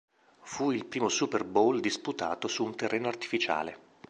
[0.41, 3.77] Fu il primo Super Bowl disputato su un terreno artificiale.